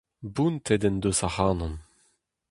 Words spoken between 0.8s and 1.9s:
en deus ac'hanon.